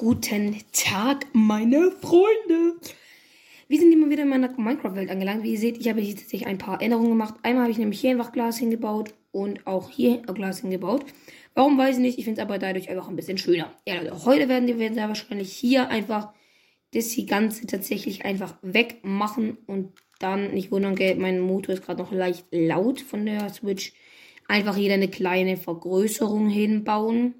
Guten 0.00 0.56
Tag, 0.72 1.26
meine 1.34 1.90
Freunde. 1.90 2.80
Wir 3.68 3.78
sind 3.78 3.92
immer 3.92 4.08
wieder 4.08 4.22
in 4.22 4.30
meiner 4.30 4.48
Minecraft-Welt 4.48 5.10
angelangt. 5.10 5.42
Wie 5.42 5.52
ihr 5.52 5.58
seht, 5.58 5.76
ich 5.76 5.90
habe 5.90 6.00
hier 6.00 6.16
tatsächlich 6.16 6.46
ein 6.46 6.56
paar 6.56 6.80
Änderungen 6.80 7.10
gemacht. 7.10 7.34
Einmal 7.42 7.64
habe 7.64 7.72
ich 7.72 7.76
nämlich 7.76 8.00
hier 8.00 8.12
einfach 8.12 8.32
Glas 8.32 8.56
hingebaut 8.56 9.12
und 9.30 9.66
auch 9.66 9.90
hier 9.90 10.22
ein 10.26 10.34
Glas 10.34 10.60
hingebaut. 10.60 11.04
Warum 11.52 11.76
weiß 11.76 11.96
ich 11.96 12.00
nicht. 12.00 12.18
Ich 12.18 12.24
finde 12.24 12.40
es 12.40 12.46
aber 12.46 12.58
dadurch 12.58 12.88
einfach 12.88 13.10
ein 13.10 13.16
bisschen 13.16 13.36
schöner. 13.36 13.76
Ja, 13.86 13.96
Leute, 13.96 14.24
heute 14.24 14.48
werden 14.48 14.66
wir 14.66 14.94
sehr 14.94 15.08
wahrscheinlich 15.08 15.52
hier 15.52 15.90
einfach 15.90 16.32
das 16.94 17.14
Ganze 17.26 17.66
tatsächlich 17.66 18.24
einfach 18.24 18.56
wegmachen 18.62 19.58
und 19.66 19.92
dann 20.18 20.54
nicht 20.54 20.72
wundern, 20.72 20.94
gell, 20.94 21.16
mein 21.16 21.40
Motor 21.40 21.74
ist 21.74 21.84
gerade 21.84 22.00
noch 22.00 22.10
leicht 22.10 22.46
laut 22.52 23.02
von 23.02 23.26
der 23.26 23.50
Switch. 23.50 23.92
Einfach 24.48 24.76
hier 24.76 24.94
eine 24.94 25.08
kleine 25.08 25.58
Vergrößerung 25.58 26.48
hinbauen. 26.48 27.34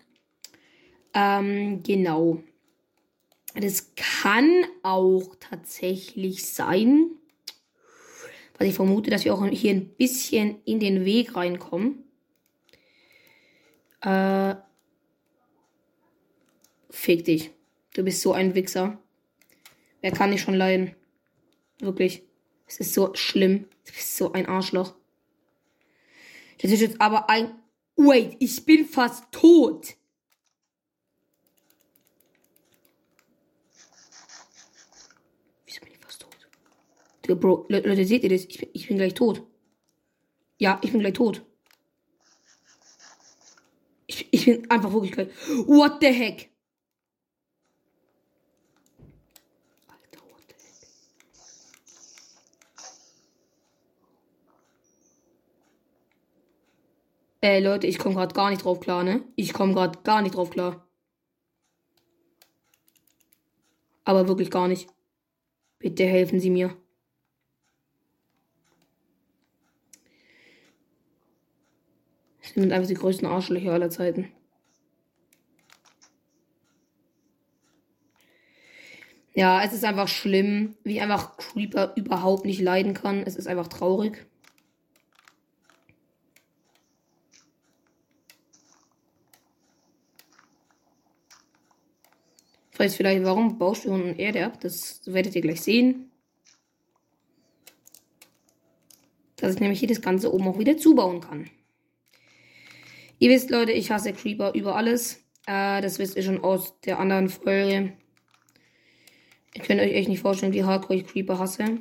Ähm, 1.14 1.82
genau. 1.82 2.42
Das 3.54 3.92
kann 3.96 4.64
auch 4.82 5.34
tatsächlich 5.40 6.46
sein, 6.46 7.10
was 8.58 8.68
ich 8.68 8.74
vermute, 8.74 9.10
dass 9.10 9.24
wir 9.24 9.34
auch 9.34 9.44
hier 9.46 9.72
ein 9.72 9.88
bisschen 9.88 10.62
in 10.64 10.80
den 10.80 11.04
Weg 11.04 11.34
reinkommen. 11.34 12.04
Äh, 14.02 14.54
fick 16.90 17.24
dich. 17.24 17.50
Du 17.94 18.04
bist 18.04 18.22
so 18.22 18.32
ein 18.32 18.54
Wichser. 18.54 18.98
Wer 20.00 20.12
kann 20.12 20.30
dich 20.30 20.42
schon 20.42 20.54
leiden? 20.54 20.94
Wirklich. 21.80 22.22
Es 22.66 22.78
ist 22.78 22.94
so 22.94 23.14
schlimm. 23.14 23.66
Du 23.84 23.92
bist 23.92 24.16
so 24.16 24.32
ein 24.32 24.46
Arschloch. 24.46 24.94
Das 26.62 26.70
ist 26.70 26.80
jetzt 26.80 27.00
aber 27.00 27.28
ein. 27.28 27.54
Wait, 27.96 28.36
ich 28.38 28.64
bin 28.64 28.86
fast 28.86 29.24
tot. 29.32 29.96
Bro, 37.36 37.66
Leute, 37.68 38.04
seht 38.04 38.22
ihr 38.22 38.30
das? 38.30 38.44
Ich 38.44 38.58
bin, 38.58 38.68
ich 38.72 38.88
bin 38.88 38.96
gleich 38.96 39.14
tot. 39.14 39.42
Ja, 40.58 40.78
ich 40.82 40.92
bin 40.92 41.00
gleich 41.00 41.14
tot. 41.14 41.42
Ich, 44.06 44.28
ich 44.30 44.44
bin 44.44 44.70
einfach 44.70 44.92
wirklich 44.92 45.12
gleich. 45.12 45.28
What 45.66 45.98
the 46.00 46.08
heck? 46.08 46.50
Alter, 49.88 50.20
what 50.28 50.42
the 50.48 50.54
heck? 50.54 50.90
Ey, 57.40 57.62
Leute, 57.62 57.86
ich 57.86 57.98
komme 57.98 58.16
gerade 58.16 58.34
gar 58.34 58.50
nicht 58.50 58.64
drauf 58.64 58.80
klar, 58.80 59.04
ne? 59.04 59.24
Ich 59.36 59.52
komme 59.52 59.74
gerade 59.74 59.98
gar 60.02 60.22
nicht 60.22 60.34
drauf 60.34 60.50
klar. 60.50 60.86
Aber 64.04 64.28
wirklich 64.28 64.50
gar 64.50 64.68
nicht. 64.68 64.88
Bitte 65.78 66.04
helfen 66.04 66.40
Sie 66.40 66.50
mir. 66.50 66.76
Sind 72.54 72.72
einfach 72.72 72.88
die 72.88 72.94
größten 72.94 73.26
Arschlöcher 73.26 73.72
aller 73.72 73.90
Zeiten. 73.90 74.32
Ja, 79.32 79.62
es 79.62 79.72
ist 79.72 79.84
einfach 79.84 80.08
schlimm, 80.08 80.76
wie 80.82 80.96
ich 80.96 81.02
einfach 81.02 81.36
Creeper 81.36 81.92
überhaupt 81.96 82.44
nicht 82.44 82.60
leiden 82.60 82.94
kann. 82.94 83.22
Es 83.22 83.36
ist 83.36 83.46
einfach 83.46 83.68
traurig. 83.68 84.26
Weiß 92.76 92.96
vielleicht, 92.96 93.24
warum 93.24 93.58
baust 93.58 93.84
du 93.84 93.92
unten 93.92 94.18
Erde 94.18 94.46
ab. 94.46 94.58
Das 94.60 95.02
werdet 95.04 95.36
ihr 95.36 95.42
gleich 95.42 95.60
sehen. 95.60 96.10
Dass 99.36 99.54
ich 99.54 99.60
nämlich 99.60 99.78
hier 99.78 99.88
das 99.88 100.00
Ganze 100.00 100.32
oben 100.32 100.48
auch 100.48 100.58
wieder 100.58 100.76
zubauen 100.76 101.20
kann. 101.20 101.50
Ihr 103.22 103.28
wisst, 103.28 103.50
Leute, 103.50 103.72
ich 103.72 103.90
hasse 103.90 104.14
Creeper 104.14 104.54
über 104.54 104.76
alles. 104.76 105.22
Äh, 105.46 105.82
das 105.82 105.98
wisst 105.98 106.16
ihr 106.16 106.22
schon 106.22 106.42
aus 106.42 106.80
der 106.80 106.98
anderen 106.98 107.28
Folge. 107.28 107.92
Ihr 109.54 109.62
könnt 109.62 109.78
euch 109.78 109.92
echt 109.92 110.08
nicht 110.08 110.20
vorstellen, 110.20 110.54
wie 110.54 110.64
hardcore 110.64 111.00
ich 111.00 111.06
Creeper 111.06 111.38
hasse. 111.38 111.78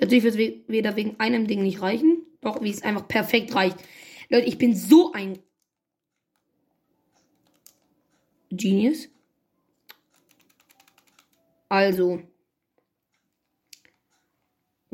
Natürlich 0.00 0.24
wird 0.24 0.34
es 0.36 0.68
weder 0.68 0.96
wegen 0.96 1.20
einem 1.20 1.46
Ding 1.46 1.62
nicht 1.62 1.82
reichen, 1.82 2.22
doch 2.40 2.62
wie 2.62 2.70
es 2.70 2.82
einfach 2.82 3.06
perfekt 3.06 3.54
reicht. 3.54 3.76
Leute, 4.30 4.46
ich 4.46 4.56
bin 4.56 4.74
so 4.74 5.12
ein 5.12 5.40
Genius. 8.48 9.10
Also, 11.68 12.22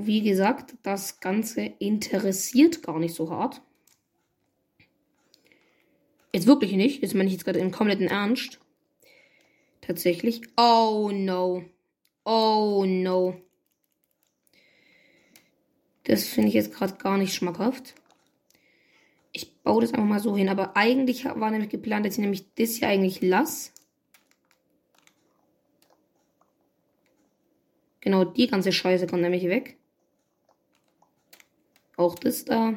wie 0.07 0.23
gesagt, 0.23 0.75
das 0.83 1.21
Ganze 1.21 1.63
interessiert 1.79 2.83
gar 2.83 2.99
nicht 2.99 3.15
so 3.15 3.31
hart. 3.31 3.63
Jetzt 6.33 6.47
wirklich 6.47 6.73
nicht. 6.73 7.03
Jetzt 7.03 7.15
meine 7.15 7.29
ich 7.29 7.35
jetzt 7.35 7.45
gerade 7.45 7.61
im 7.61 7.71
kompletten 7.71 8.09
Ernst. 8.09 8.59
Tatsächlich. 9.81 10.43
Oh 10.57 11.11
no. 11.13 11.65
Oh 12.25 12.85
no. 12.87 13.41
Das 16.05 16.25
finde 16.25 16.49
ich 16.49 16.55
jetzt 16.55 16.75
gerade 16.75 16.95
gar 16.95 17.19
nicht 17.19 17.35
schmackhaft. 17.35 17.95
Ich 19.33 19.63
baue 19.63 19.83
das 19.83 19.93
einfach 19.93 20.07
mal 20.07 20.21
so 20.21 20.37
hin. 20.37 20.49
Aber 20.49 20.77
eigentlich 20.77 21.25
war 21.25 21.51
nämlich 21.51 21.71
geplant, 21.71 22.05
dass 22.05 22.15
ich 22.15 22.21
nämlich 22.21 22.53
das 22.55 22.77
hier 22.77 22.89
eigentlich 22.89 23.21
lasse. 23.21 23.71
Genau, 28.01 28.25
die 28.25 28.49
ganze 28.49 28.73
Scheiße 28.73 29.07
kommt 29.07 29.23
nämlich 29.23 29.45
weg. 29.45 29.79
Auch 31.97 32.17
das 32.17 32.45
da. 32.45 32.75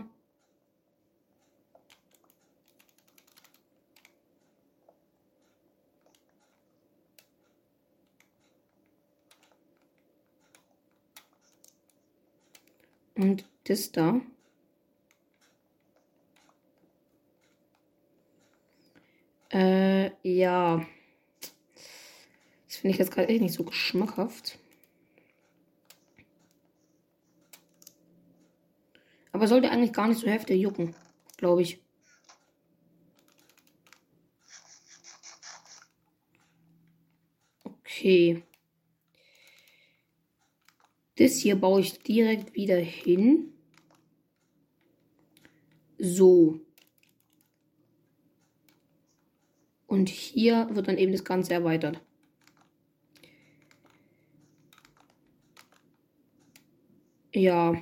Und 13.16 13.46
das 13.64 13.92
da. 13.92 14.22
Äh, 19.52 20.12
ja. 20.22 20.86
Das 22.68 22.76
finde 22.78 22.92
ich 22.92 22.98
jetzt 23.00 23.12
gerade 23.12 23.30
echt 23.30 23.42
nicht 23.42 23.54
so 23.56 23.64
geschmackhaft. 23.64 24.60
Aber 29.38 29.48
sollte 29.48 29.70
eigentlich 29.70 29.94
gar 29.94 30.08
nicht 30.08 30.20
so 30.20 30.26
heftig 30.26 30.60
jucken, 30.60 30.96
glaube 31.38 31.62
ich. 31.62 31.80
Okay. 37.64 38.42
Das 41.18 41.34
hier 41.38 41.56
baue 41.56 41.82
ich 41.82 42.00
direkt 42.00 42.56
wieder 42.56 42.78
hin. 42.78 43.54
So. 46.00 46.60
Und 49.86 50.10
hier 50.10 50.68
wird 50.72 50.88
dann 50.88 50.98
eben 50.98 51.12
das 51.12 51.24
Ganze 51.24 51.54
erweitert. 51.54 52.02
Ja. 57.36 57.80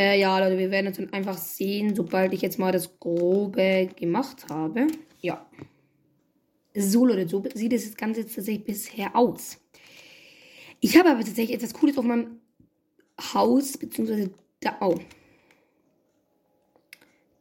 Äh, 0.00 0.18
ja, 0.18 0.38
Leute, 0.38 0.56
wir 0.56 0.70
werden 0.70 0.86
es 0.86 0.96
dann 0.96 1.12
einfach 1.12 1.36
sehen, 1.36 1.94
sobald 1.94 2.32
ich 2.32 2.40
jetzt 2.40 2.58
mal 2.58 2.72
das 2.72 2.98
Grobe 3.00 3.90
gemacht 3.96 4.46
habe. 4.48 4.86
Ja. 5.20 5.44
So, 6.74 7.04
Leute, 7.04 7.28
so 7.28 7.44
sieht 7.52 7.74
das 7.74 7.94
Ganze 7.98 8.22
jetzt 8.22 8.34
tatsächlich 8.34 8.64
bisher 8.64 9.14
aus. 9.14 9.60
Ich 10.80 10.96
habe 10.96 11.10
aber 11.10 11.20
tatsächlich 11.20 11.54
etwas 11.54 11.74
Cooles 11.74 11.98
auf 11.98 12.06
meinem 12.06 12.40
Haus, 13.34 13.76
beziehungsweise 13.76 14.30
da, 14.60 14.78
oh, 14.80 14.98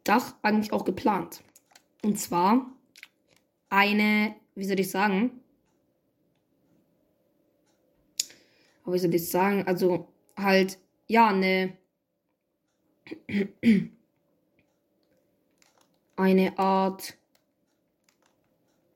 Dach 0.03 0.35
eigentlich 0.41 0.73
auch 0.73 0.83
geplant. 0.83 1.41
Und 2.03 2.19
zwar 2.19 2.73
eine, 3.69 4.35
wie 4.55 4.65
soll 4.65 4.81
ich 4.81 4.91
sagen? 4.91 5.31
Aber 8.83 8.95
wie 8.95 8.99
soll 8.99 9.15
ich 9.15 9.29
sagen? 9.29 9.65
Also 9.65 10.09
halt, 10.35 10.77
ja, 11.07 11.29
eine 11.29 11.77
eine 16.15 16.57
Art 16.57 17.17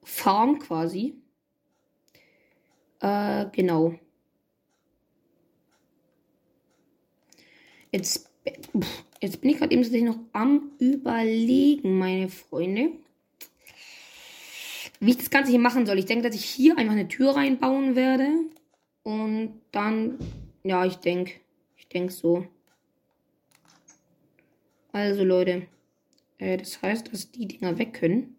Farm 0.03 0.59
quasi. 0.59 1.15
Äh, 2.99 3.45
genau. 3.51 3.95
Jetzt, 7.91 8.29
jetzt 9.21 9.41
bin 9.41 9.51
ich 9.51 9.57
gerade 9.57 9.73
eben 9.73 10.05
noch 10.05 10.19
am 10.33 10.71
Überlegen, 10.79 11.97
meine 11.97 12.27
Freunde. 12.27 12.91
Wie 14.99 15.11
ich 15.11 15.17
das 15.17 15.29
Ganze 15.29 15.51
hier 15.51 15.59
machen 15.59 15.85
soll. 15.85 15.99
Ich 15.99 16.05
denke, 16.05 16.27
dass 16.27 16.35
ich 16.35 16.45
hier 16.45 16.77
einfach 16.77 16.93
eine 16.93 17.07
Tür 17.07 17.35
reinbauen 17.35 17.95
werde. 17.95 18.29
Und 19.03 19.61
dann, 19.71 20.17
ja, 20.63 20.85
ich 20.85 20.95
denke, 20.95 21.33
ich 21.75 21.87
denke 21.87 22.11
so. 22.11 22.47
Also 24.93 25.23
Leute, 25.23 25.67
äh, 26.37 26.55
das 26.55 26.81
heißt, 26.81 27.11
dass 27.11 27.31
die 27.31 27.47
Dinger 27.47 27.77
weg 27.79 27.93
können. 27.93 28.37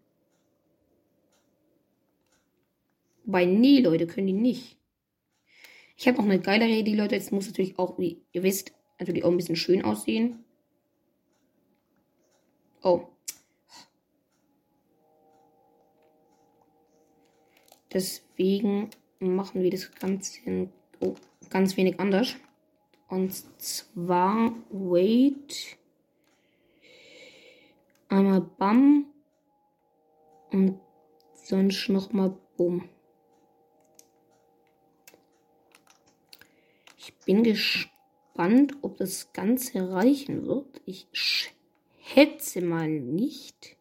Wobei, 3.24 3.44
nee, 3.44 3.80
Leute, 3.80 4.06
können 4.06 4.28
die 4.28 4.32
nicht. 4.32 4.78
Ich 5.96 6.06
habe 6.06 6.18
noch 6.18 6.24
eine 6.24 6.40
geilere 6.40 6.70
Idee, 6.70 6.94
Leute. 6.94 7.16
Jetzt 7.16 7.32
muss 7.32 7.46
natürlich 7.48 7.78
auch, 7.78 7.98
wie 7.98 8.22
ihr 8.32 8.44
wisst, 8.44 8.72
natürlich 9.00 9.24
auch 9.24 9.30
ein 9.30 9.36
bisschen 9.36 9.56
schön 9.56 9.84
aussehen. 9.84 10.44
Oh. 12.82 13.08
Deswegen 17.92 18.90
machen 19.18 19.62
wir 19.62 19.70
das 19.70 19.92
Ganze 19.92 20.68
oh, 21.00 21.14
ganz 21.50 21.76
wenig 21.76 21.98
anders. 21.98 22.36
Und 23.08 23.32
zwar, 23.60 24.54
wait. 24.70 25.78
Einmal 28.08 28.40
Bam. 28.40 29.06
Und 30.50 30.80
sonst 31.32 31.88
nochmal 31.88 32.36
Bumm. 32.56 32.88
Ich 36.96 37.14
bin 37.26 37.42
gespannt, 37.42 38.74
ob 38.82 38.96
das 38.96 39.32
Ganze 39.32 39.90
reichen 39.90 40.46
wird. 40.46 40.80
Ich 40.86 41.08
schätze 41.12 42.60
mal 42.60 42.88
nicht. 42.88 43.76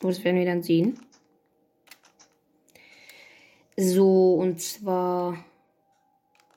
Aber 0.00 0.08
das 0.08 0.22
werden 0.22 0.38
wir 0.38 0.44
dann 0.44 0.62
sehen. 0.62 0.98
So, 3.76 4.34
und 4.34 4.60
zwar 4.60 5.44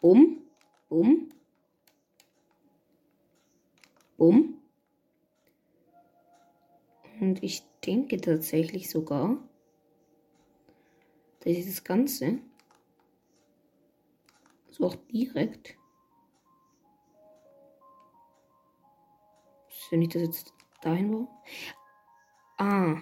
um, 0.01 0.41
um, 0.89 1.29
um. 4.17 4.61
Und 7.19 7.41
ich 7.43 7.63
denke 7.85 8.19
tatsächlich 8.19 8.89
sogar, 8.89 9.37
dass 11.39 11.53
ich 11.53 11.65
das 11.65 11.83
Ganze 11.83 12.39
so 14.69 14.85
auch 14.85 14.95
direkt. 15.11 15.75
Wenn 19.89 20.01
ich 20.01 20.09
das 20.09 20.21
jetzt 20.21 20.53
dahin 20.81 21.13
wo? 21.13 21.27
Ah. 22.57 22.97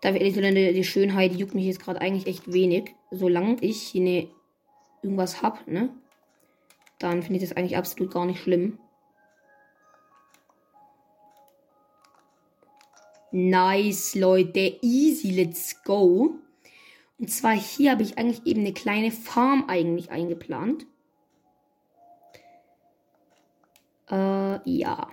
Da 0.00 0.10
ehrlich 0.10 0.34
sein, 0.34 0.54
die 0.54 0.84
Schönheit 0.84 1.32
juckt 1.34 1.54
mich 1.54 1.66
jetzt 1.66 1.80
gerade 1.80 2.00
eigentlich 2.00 2.26
echt 2.26 2.52
wenig. 2.52 2.94
Solange 3.10 3.56
ich 3.60 3.82
hier 3.82 4.02
ne, 4.02 4.30
irgendwas 5.02 5.42
hab, 5.42 5.66
ne? 5.66 5.90
Dann 7.02 7.22
finde 7.22 7.42
ich 7.42 7.48
das 7.48 7.56
eigentlich 7.56 7.76
absolut 7.76 8.12
gar 8.12 8.24
nicht 8.26 8.40
schlimm. 8.40 8.78
Nice, 13.32 14.14
Leute. 14.14 14.78
Easy, 14.82 15.32
let's 15.32 15.82
go. 15.82 16.36
Und 17.18 17.28
zwar 17.28 17.54
hier 17.54 17.90
habe 17.90 18.04
ich 18.04 18.18
eigentlich 18.18 18.46
eben 18.46 18.60
eine 18.60 18.72
kleine 18.72 19.10
Farm 19.10 19.64
eigentlich 19.66 20.12
eingeplant. 20.12 20.86
Äh, 24.08 24.70
ja. 24.70 25.10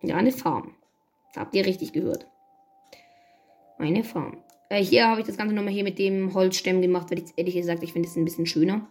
Ja, 0.00 0.16
eine 0.16 0.32
Farm. 0.32 0.74
Habt 1.36 1.54
ihr 1.54 1.66
richtig 1.66 1.92
gehört. 1.92 2.26
Eine 3.76 4.04
Farm. 4.04 4.42
Äh, 4.70 4.82
hier 4.82 5.06
habe 5.08 5.20
ich 5.20 5.26
das 5.26 5.36
Ganze 5.36 5.54
nochmal 5.54 5.74
hier 5.74 5.84
mit 5.84 5.98
dem 5.98 6.32
Holzstämmen 6.32 6.80
gemacht, 6.80 7.10
weil 7.10 7.18
ich 7.18 7.32
ehrlich 7.36 7.56
gesagt, 7.56 7.82
ich 7.82 7.92
finde 7.92 8.08
es 8.08 8.16
ein 8.16 8.24
bisschen 8.24 8.46
schöner. 8.46 8.88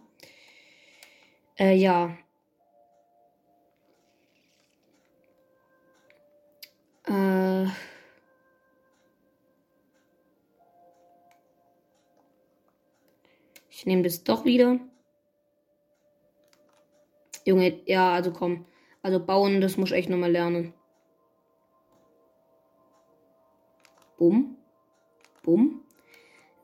Äh, 1.58 1.74
ja. 1.74 2.16
Äh. 7.08 7.66
Ich 13.70 13.84
nehme 13.86 14.02
das 14.02 14.24
doch 14.24 14.44
wieder. 14.44 14.80
Junge, 17.44 17.80
ja, 17.86 18.12
also 18.12 18.32
komm. 18.32 18.66
Also 19.02 19.24
bauen, 19.24 19.60
das 19.60 19.76
muss 19.76 19.90
ich 19.90 19.96
echt 19.96 20.08
nochmal 20.08 20.32
lernen. 20.32 20.74
Bumm. 24.18 24.56
Bumm. 25.42 25.82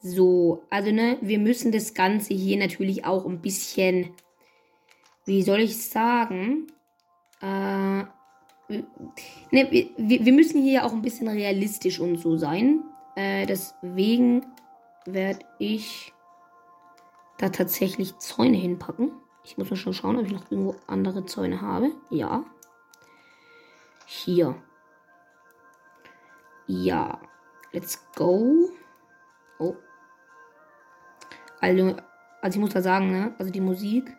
So, 0.00 0.64
also 0.70 0.90
ne, 0.90 1.18
wir 1.20 1.38
müssen 1.38 1.70
das 1.70 1.94
Ganze 1.94 2.34
hier 2.34 2.58
natürlich 2.58 3.04
auch 3.04 3.24
ein 3.26 3.40
bisschen, 3.40 4.10
wie 5.24 5.42
soll 5.42 5.60
ich 5.60 5.88
sagen, 5.88 6.66
äh, 7.40 8.04
ne, 8.68 8.80
wir, 9.50 10.24
wir 10.24 10.32
müssen 10.32 10.62
hier 10.62 10.84
auch 10.84 10.92
ein 10.92 11.02
bisschen 11.02 11.28
realistisch 11.28 12.00
und 12.00 12.16
so 12.16 12.36
sein. 12.36 12.82
Äh, 13.16 13.46
deswegen 13.46 14.46
werde 15.04 15.40
ich 15.58 16.12
da 17.38 17.48
tatsächlich 17.48 18.16
Zäune 18.18 18.56
hinpacken. 18.56 19.12
Ich 19.44 19.58
muss 19.58 19.70
mal 19.70 19.76
schon 19.76 19.92
schauen, 19.92 20.16
ob 20.16 20.26
ich 20.26 20.32
noch 20.32 20.50
irgendwo 20.50 20.76
andere 20.86 21.26
Zäune 21.26 21.60
habe. 21.60 21.90
Ja. 22.10 22.44
Hier. 24.06 24.54
Ja. 26.66 27.20
Let's 27.72 28.06
go. 28.14 28.70
Oh. 29.58 29.74
Also, 31.60 31.96
also 32.40 32.56
ich 32.56 32.60
muss 32.60 32.74
da 32.74 32.82
sagen, 32.82 33.10
ne? 33.10 33.34
Also 33.38 33.50
die 33.50 33.60
Musik. 33.60 34.16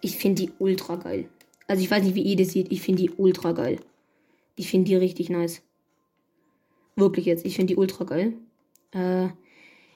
Ich 0.00 0.16
finde 0.16 0.42
die 0.42 0.52
ultra 0.58 0.96
geil. 0.96 1.28
Also 1.66 1.82
ich 1.82 1.90
weiß 1.90 2.02
nicht, 2.02 2.14
wie 2.14 2.22
ihr 2.22 2.36
das 2.36 2.52
seht. 2.52 2.72
Ich 2.72 2.82
finde 2.82 3.02
die 3.02 3.10
ultra 3.10 3.52
geil. 3.52 3.80
Ich 4.56 4.70
finde 4.70 4.88
die 4.88 4.96
richtig 4.96 5.30
nice. 5.30 5.62
Wirklich 6.96 7.26
jetzt. 7.26 7.44
Ich 7.44 7.56
finde 7.56 7.74
die 7.74 7.78
ultra 7.78 8.04
geil. 8.04 8.34
Äh, 8.92 9.28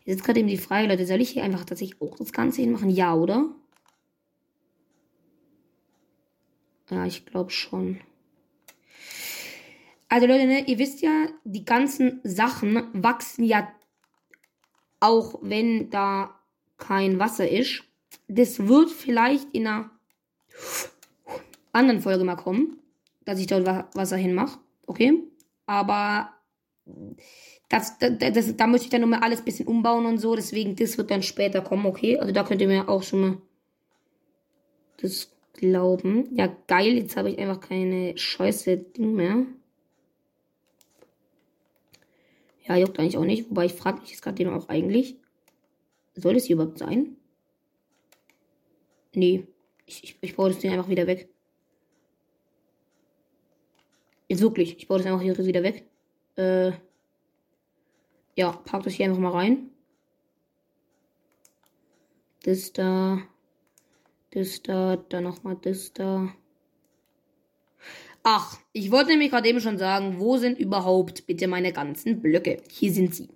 jetzt 0.04 0.24
gerade 0.24 0.40
eben 0.40 0.48
die 0.48 0.56
Frage, 0.56 0.88
Leute, 0.88 1.06
soll 1.06 1.20
ich 1.20 1.30
hier 1.30 1.44
einfach 1.44 1.64
tatsächlich 1.64 2.00
auch 2.00 2.16
das 2.16 2.32
Ganze 2.32 2.62
hinmachen? 2.62 2.90
Ja, 2.90 3.14
oder? 3.14 3.48
Ja, 6.90 7.06
ich 7.06 7.26
glaube 7.26 7.50
schon. 7.50 8.00
Also 10.08 10.26
Leute, 10.26 10.46
ne, 10.46 10.64
ihr 10.66 10.78
wisst 10.78 11.02
ja, 11.02 11.26
die 11.44 11.64
ganzen 11.64 12.20
Sachen 12.22 12.84
wachsen 12.92 13.44
ja 13.44 13.68
auch 15.04 15.38
wenn 15.42 15.90
da 15.90 16.40
kein 16.78 17.18
Wasser 17.18 17.46
ist. 17.48 17.84
Das 18.26 18.66
wird 18.66 18.90
vielleicht 18.90 19.46
in 19.52 19.66
einer 19.66 19.90
anderen 21.72 22.00
Folge 22.00 22.24
mal 22.24 22.36
kommen, 22.36 22.78
dass 23.24 23.38
ich 23.38 23.46
dort 23.46 23.66
Wasser 23.66 24.16
hinmache. 24.16 24.58
Okay? 24.86 25.22
Aber 25.66 26.30
das, 27.68 27.98
das, 27.98 28.18
das, 28.18 28.56
da 28.56 28.66
möchte 28.66 28.84
ich 28.84 28.90
dann 28.90 29.00
nochmal 29.00 29.20
alles 29.20 29.40
ein 29.40 29.44
bisschen 29.44 29.66
umbauen 29.66 30.06
und 30.06 30.18
so. 30.18 30.36
Deswegen, 30.36 30.76
das 30.76 30.98
wird 30.98 31.10
dann 31.10 31.22
später 31.22 31.60
kommen, 31.60 31.86
okay? 31.86 32.18
Also 32.18 32.32
da 32.32 32.44
könnt 32.44 32.60
ihr 32.60 32.68
mir 32.68 32.88
auch 32.88 33.02
schon 33.02 33.20
mal 33.20 33.38
das 34.98 35.32
glauben. 35.54 36.28
Ja, 36.36 36.54
geil. 36.66 36.94
Jetzt 36.94 37.16
habe 37.16 37.30
ich 37.30 37.38
einfach 37.38 37.60
keine 37.60 38.16
scheiße 38.16 38.76
Ding 38.76 39.14
mehr. 39.14 39.46
Ja, 42.66 42.76
juckt 42.76 42.98
eigentlich 42.98 43.18
auch 43.18 43.24
nicht. 43.24 43.50
Wobei 43.50 43.66
ich 43.66 43.74
frage 43.74 44.00
mich 44.00 44.10
jetzt 44.10 44.22
gerade 44.22 44.36
dem 44.36 44.52
auch 44.52 44.68
eigentlich. 44.68 45.16
Soll 46.14 46.36
es 46.36 46.44
hier 46.44 46.56
überhaupt 46.56 46.78
sein? 46.78 47.16
Nee. 49.14 49.46
Ich, 49.86 50.04
ich, 50.04 50.16
ich 50.20 50.36
baue 50.36 50.50
das 50.50 50.58
Ding 50.58 50.72
einfach 50.72 50.88
wieder 50.88 51.06
weg. 51.06 51.28
Jetzt 54.28 54.40
wirklich. 54.40 54.76
Ich 54.78 54.88
baue 54.88 54.98
das 54.98 55.06
einfach 55.06 55.20
hier 55.20 55.36
wieder 55.38 55.62
weg. 55.62 55.84
Äh. 56.36 56.72
Ja, 58.36 58.52
pack 58.52 58.82
das 58.82 58.94
hier 58.94 59.06
einfach 59.06 59.20
mal 59.20 59.30
rein. 59.30 59.70
Das 62.44 62.72
da. 62.72 63.22
Das 64.30 64.62
da. 64.62 64.96
Dann 64.96 65.24
nochmal 65.24 65.56
das 65.60 65.92
da. 65.92 66.34
Ach, 68.22 68.58
ich 68.72 68.90
wollte 68.90 69.10
nämlich 69.10 69.30
gerade 69.30 69.48
eben 69.48 69.60
schon 69.60 69.76
sagen, 69.76 70.18
wo 70.18 70.38
sind 70.38 70.58
überhaupt 70.58 71.26
bitte 71.26 71.46
meine 71.46 71.74
ganzen 71.74 72.22
Blöcke? 72.22 72.62
Hier 72.70 72.90
sind 72.90 73.14
sie. 73.14 73.28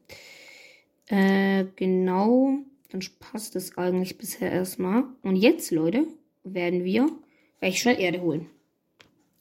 Äh, 1.06 1.66
genau. 1.76 2.60
Dann 2.90 3.02
passt 3.20 3.54
es 3.54 3.76
eigentlich 3.76 4.16
bisher 4.16 4.50
erstmal. 4.50 5.04
Und 5.22 5.36
jetzt, 5.36 5.70
Leute, 5.72 6.06
werden 6.54 6.84
wir 6.84 7.08
recht 7.60 7.78
schnell 7.78 8.00
Erde 8.00 8.20
holen. 8.20 8.48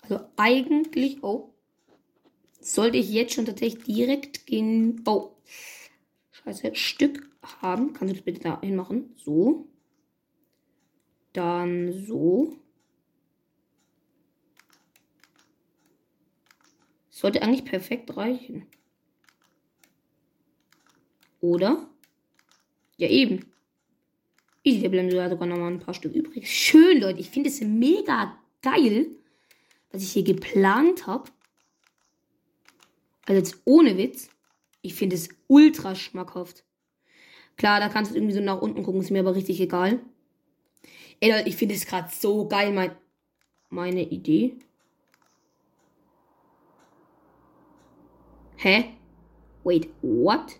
Also 0.01 0.19
eigentlich, 0.35 1.23
oh, 1.23 1.53
sollte 2.59 2.97
ich 2.97 3.09
jetzt 3.09 3.33
schon 3.33 3.45
tatsächlich 3.45 3.83
direkt 3.83 4.45
gehen. 4.45 5.03
Oh, 5.05 5.35
Scheiße, 6.31 6.75
Stück 6.75 7.29
haben. 7.61 7.93
Kannst 7.93 8.13
du 8.13 8.15
das 8.15 8.25
bitte 8.25 8.41
da 8.41 8.61
hinmachen? 8.61 9.13
So. 9.17 9.67
Dann 11.33 11.91
so. 12.05 12.57
Sollte 17.09 17.41
eigentlich 17.41 17.65
perfekt 17.65 18.15
reichen. 18.15 18.65
Oder? 21.41 21.89
Ja, 22.97 23.09
eben. 23.09 23.51
Da 24.67 24.89
bleiben 24.89 25.09
sogar 25.09 25.29
noch 25.29 25.57
mal 25.57 25.71
ein 25.71 25.79
paar 25.79 25.93
Stück 25.93 26.13
übrig. 26.13 26.51
Schön, 26.51 26.99
Leute. 26.99 27.19
Ich 27.19 27.29
finde 27.29 27.49
es 27.49 27.61
mega 27.61 28.37
geil, 28.61 29.07
was 29.91 30.03
ich 30.03 30.11
hier 30.11 30.23
geplant 30.23 31.07
habe. 31.07 31.31
Also 33.25 33.39
jetzt 33.39 33.61
ohne 33.63 33.97
Witz. 33.97 34.29
Ich 34.81 34.93
finde 34.93 35.15
es 35.15 35.29
ultra 35.47 35.95
schmackhaft. 35.95 36.65
Klar, 37.55 37.79
da 37.79 37.87
kannst 37.87 38.11
du 38.11 38.15
irgendwie 38.15 38.33
so 38.33 38.41
nach 38.41 38.61
unten 38.61 38.83
gucken, 38.83 39.01
ist 39.01 39.09
mir 39.09 39.21
aber 39.21 39.35
richtig 39.35 39.59
egal. 39.61 40.01
Ey, 41.19 41.31
Leute, 41.31 41.49
ich 41.49 41.55
finde 41.55 41.73
es 41.73 41.87
gerade 41.87 42.09
so 42.13 42.47
geil, 42.47 42.71
mein, 42.73 42.91
meine 43.69 44.03
Idee. 44.03 44.59
Hä? 48.57 48.93
Wait, 49.63 49.89
what? 50.01 50.59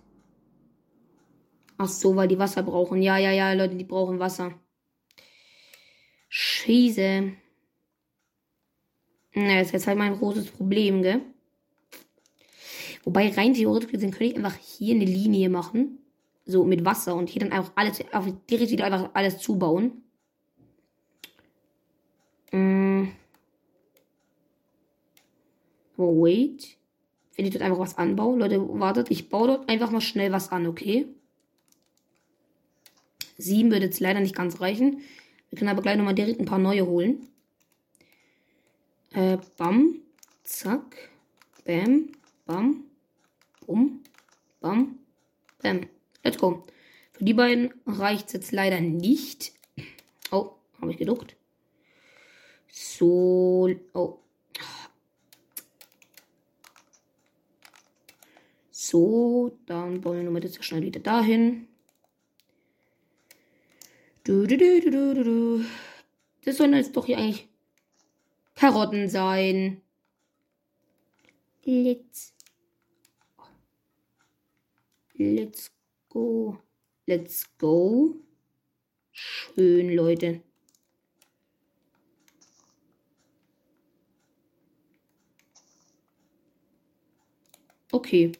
Ach 1.78 1.88
so, 1.88 2.16
weil 2.16 2.28
die 2.28 2.40
Wasser 2.40 2.64
brauchen. 2.64 3.02
Ja, 3.02 3.18
ja, 3.18 3.32
ja, 3.32 3.54
Leute, 3.54 3.76
die 3.76 3.84
brauchen 3.84 4.20
Wasser. 4.20 4.54
Scheiße. 6.30 7.34
Na, 9.36 9.60
das 9.60 9.68
ist 9.68 9.74
jetzt 9.74 9.88
halt 9.88 9.98
mein 9.98 10.18
großes 10.18 10.52
Problem, 10.52 11.04
gell? 11.04 11.22
Wobei 13.04 13.30
rein 13.30 13.54
theoretisch 13.54 13.92
gesehen 13.92 14.12
könnte 14.12 14.26
ich 14.26 14.36
einfach 14.36 14.58
hier 14.58 14.96
eine 14.96 15.06
Linie 15.06 15.50
machen. 15.50 16.00
So 16.46 16.64
mit 16.64 16.84
Wasser 16.84 17.16
und 17.16 17.30
hier 17.30 17.42
dann 17.42 17.52
einfach 17.52 17.72
alles, 17.76 18.02
einfach 18.12 18.32
direkt 18.50 18.72
wieder 18.72 18.86
einfach 18.86 19.12
alles 19.14 19.38
zubauen. 19.38 20.04
Mm. 22.52 23.10
Wait. 25.98 26.78
Wenn 27.36 27.46
ich 27.46 27.52
dort 27.52 27.64
einfach 27.64 27.80
was 27.80 27.98
anbaue. 27.98 28.40
Leute, 28.40 28.68
wartet, 28.80 29.12
ich 29.12 29.30
baue 29.30 29.48
dort 29.48 29.70
einfach 29.70 29.92
mal 29.92 30.02
schnell 30.02 30.32
was 30.32 30.52
an, 30.52 30.66
okay? 30.66 31.08
Sieben 33.38 33.72
wird 33.72 33.84
jetzt 33.84 34.00
leider 34.00 34.20
nicht 34.20 34.36
ganz 34.36 34.62
reichen. 34.62 35.02
Wir 35.50 35.58
können 35.58 35.70
aber 35.70 35.82
gleich 35.82 35.98
nochmal 35.98 36.16
direkt 36.16 36.40
ein 36.40 36.46
paar 36.46 36.60
neue 36.60 36.86
holen. 36.86 37.28
Äh, 39.12 39.38
bam, 39.58 40.02
zack, 40.44 41.10
bam, 41.66 42.10
bam, 42.46 42.84
bum, 43.66 44.04
bam, 44.60 45.00
bam. 45.62 45.82
Let's 46.24 46.38
go. 46.38 46.66
Für 47.14 47.24
die 47.24 47.34
beiden 47.34 47.74
reicht 47.86 48.28
es 48.28 48.34
jetzt 48.34 48.52
leider 48.52 48.82
nicht. 48.82 49.54
Oh, 50.32 50.52
habe 50.82 50.92
ich 50.92 50.98
geduckt. 50.98 51.36
So, 52.70 53.70
oh, 53.94 54.20
So, 58.90 59.58
dann 59.66 60.00
bauen 60.00 60.34
wir 60.34 60.42
jetzt 60.42 60.64
schnell 60.64 60.82
wieder 60.82 61.02
dahin. 61.02 61.68
Du, 64.28 64.46
du, 64.46 64.58
du, 64.58 64.82
du, 64.82 65.14
du, 65.14 65.24
du. 65.24 65.66
Das 66.44 66.58
sollen 66.58 66.74
jetzt 66.74 66.98
doch 66.98 67.06
hier 67.06 67.18
eigentlich 67.18 67.48
Karotten 68.56 69.08
sein. 69.08 69.82
Let's. 71.64 72.36
Let's 75.14 75.72
go. 76.10 76.58
Let's 77.06 77.58
go. 77.58 78.18
Schön, 79.14 79.96
Leute. 79.96 80.42
Okay. 87.94 88.34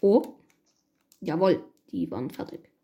Oh. 0.00 0.38
Jawohl, 1.20 1.62
die 1.90 2.10
waren 2.10 2.30
fertig. 2.30 2.75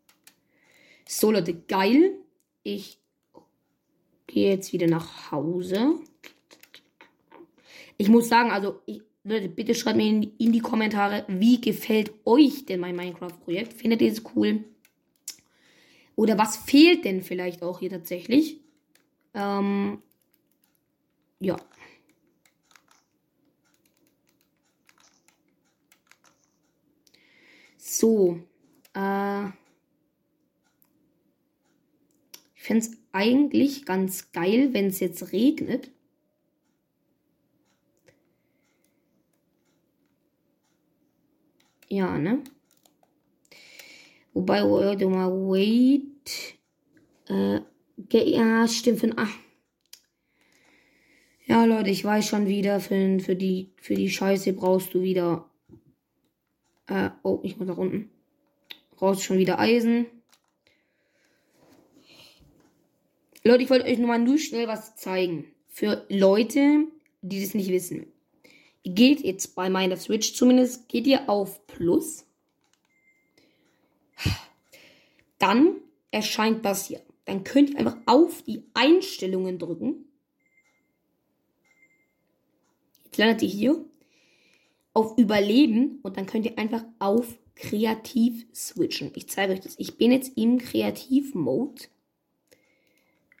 So, 1.05 1.31
Leute, 1.31 1.53
geil. 1.53 2.17
Ich 2.63 2.97
gehe 4.27 4.51
jetzt 4.51 4.73
wieder 4.73 4.87
nach 4.87 5.31
Hause. 5.31 5.99
Ich 7.97 8.09
muss 8.09 8.29
sagen, 8.29 8.51
also, 8.51 8.79
ich, 8.85 9.01
Leute, 9.23 9.49
bitte 9.49 9.75
schreibt 9.75 9.97
mir 9.97 10.07
in, 10.07 10.23
in, 10.37 10.51
die 10.51 10.59
Kommentare, 10.59 11.25
wie 11.27 11.61
gefällt 11.61 12.13
euch 12.25 12.65
denn 12.65 12.79
mein 12.79 12.95
Minecraft-Projekt? 12.95 13.73
Findet 13.73 14.01
ihr 14.01 14.11
es 14.11 14.23
cool? 14.35 14.63
Oder 16.15 16.37
was 16.37 16.57
fehlt 16.57 17.05
denn 17.05 17.21
vielleicht 17.21 17.63
auch 17.63 17.79
hier 17.79 17.89
tatsächlich? 17.89 18.59
Ähm, 19.33 20.01
ja. 21.39 21.57
So. 27.77 28.39
Äh, 28.93 29.45
ich 32.63 32.67
fände 32.67 32.85
es 32.85 32.97
eigentlich 33.11 33.85
ganz 33.85 34.31
geil, 34.31 34.69
wenn 34.71 34.85
es 34.85 35.01
jetzt 35.01 35.33
regnet. 35.33 35.91
Ja, 41.89 42.17
ne? 42.17 42.41
Wobei, 44.31 44.63
warte 44.63 45.09
mal, 45.09 45.29
wait. 45.29 46.57
Äh, 47.27 47.59
ja, 48.09 48.65
stimmt, 48.69 49.01
für 49.01 49.11
ach. 49.17 49.37
Ja, 51.47 51.65
Leute, 51.65 51.89
ich 51.89 52.05
weiß 52.05 52.25
schon 52.25 52.47
wieder, 52.47 52.79
für, 52.79 53.19
für, 53.19 53.35
die, 53.35 53.73
für 53.75 53.95
die 53.95 54.09
Scheiße 54.09 54.53
brauchst 54.53 54.93
du 54.93 55.01
wieder 55.01 55.49
äh, 56.87 57.09
oh, 57.23 57.41
ich 57.43 57.57
muss 57.57 57.67
nach 57.67 57.77
unten. 57.77 58.09
Raus 59.01 59.21
schon 59.21 59.37
wieder 59.37 59.59
Eisen. 59.59 60.05
Leute, 63.45 63.63
ich 63.63 63.69
wollte 63.69 63.85
euch 63.85 63.97
nur 63.97 64.07
mal 64.07 64.19
nur 64.19 64.37
schnell 64.37 64.67
was 64.67 64.95
zeigen. 64.95 65.45
Für 65.67 66.05
Leute, 66.07 66.87
die 67.21 67.41
das 67.41 67.53
nicht 67.53 67.69
wissen. 67.69 68.07
Geht 68.83 69.21
jetzt 69.21 69.55
bei 69.55 69.69
meiner 69.69 69.97
Switch 69.97 70.33
zumindest, 70.33 70.87
geht 70.87 71.07
ihr 71.07 71.29
auf 71.29 71.65
Plus. 71.67 72.25
Dann 75.39 75.75
erscheint 76.11 76.63
das 76.63 76.87
hier. 76.87 77.01
Dann 77.25 77.43
könnt 77.43 77.71
ihr 77.71 77.79
einfach 77.79 77.97
auf 78.05 78.43
die 78.43 78.63
Einstellungen 78.73 79.59
drücken. 79.59 80.05
Jetzt 83.05 83.17
landet 83.17 83.41
ihr 83.41 83.49
hier 83.49 83.85
auf 84.93 85.17
Überleben 85.17 85.99
und 86.01 86.17
dann 86.17 86.27
könnt 86.27 86.45
ihr 86.45 86.57
einfach 86.57 86.85
auf 86.99 87.37
Kreativ 87.55 88.45
switchen. 88.53 89.11
Ich 89.15 89.27
zeige 89.27 89.53
euch 89.53 89.59
das. 89.59 89.75
Ich 89.79 89.97
bin 89.97 90.11
jetzt 90.11 90.37
im 90.37 90.59
Kreativ-Mode. 90.59 91.83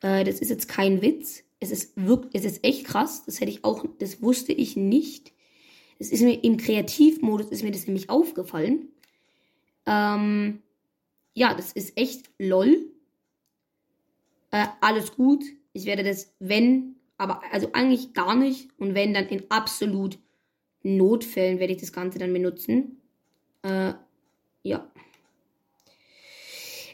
Äh, 0.03 0.23
das 0.23 0.39
ist 0.39 0.49
jetzt 0.49 0.67
kein 0.67 1.01
Witz. 1.01 1.43
Es 1.59 1.71
ist 1.71 1.93
wirklich, 1.95 2.43
es 2.43 2.51
ist 2.51 2.63
echt 2.63 2.85
krass. 2.85 3.23
Das 3.25 3.39
hätte 3.39 3.49
ich 3.49 3.63
auch, 3.63 3.83
das 3.97 4.21
wusste 4.21 4.53
ich 4.53 4.75
nicht. 4.75 5.33
Es 5.97 6.11
ist 6.11 6.21
mir 6.21 6.43
im 6.43 6.57
Kreativmodus 6.57 7.47
ist 7.47 7.63
mir 7.63 7.71
das 7.71 7.87
nämlich 7.87 8.09
aufgefallen. 8.09 8.89
Ähm, 9.85 10.61
ja, 11.33 11.53
das 11.53 11.71
ist 11.71 11.97
echt 11.97 12.29
lol. 12.37 12.91
Äh, 14.51 14.67
alles 14.81 15.15
gut. 15.15 15.43
Ich 15.71 15.85
werde 15.85 16.03
das, 16.03 16.33
wenn, 16.39 16.95
aber 17.17 17.41
also 17.51 17.69
eigentlich 17.73 18.13
gar 18.13 18.35
nicht. 18.35 18.69
Und 18.77 18.93
wenn, 18.93 19.13
dann 19.13 19.27
in 19.27 19.49
absolut 19.49 20.19
Notfällen 20.83 21.59
werde 21.59 21.73
ich 21.73 21.79
das 21.79 21.93
Ganze 21.93 22.19
dann 22.19 22.33
benutzen. 22.33 23.01
Äh, 23.63 23.93
ja. 24.63 24.91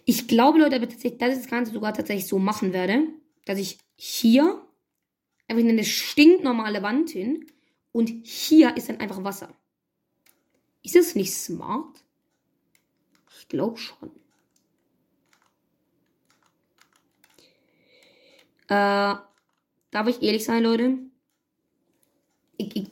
Ich 0.10 0.28
glaube, 0.28 0.58
Leute, 0.58 0.80
dass 0.80 1.06
ich 1.06 1.20
das 1.20 1.46
Ganze 1.46 1.72
sogar 1.72 1.94
tatsächlich 1.94 2.26
so 2.26 2.40
machen 2.40 2.74
werde, 2.74 3.10
dass 3.46 3.60
ich 3.60 3.78
hier 3.96 4.60
einfach 5.48 5.64
eine 5.64 5.84
stinknormale 5.84 6.82
Wand 6.82 7.12
hin 7.12 7.46
und 7.92 8.10
hier 8.24 8.76
ist 8.76 8.90
dann 8.90 9.00
einfach 9.00 9.24
Wasser. 9.24 9.54
Ist 10.82 10.96
das 10.96 11.14
nicht 11.14 11.32
smart? 11.32 12.04
Ich 13.38 13.48
glaube 13.50 13.78
schon. 13.78 14.10
Äh, 18.68 19.14
darf 19.92 20.08
ich 20.08 20.24
ehrlich 20.24 20.44
sein, 20.44 20.64
Leute? 20.64 20.98
Ich, 22.58 22.76
ich, 22.76 22.90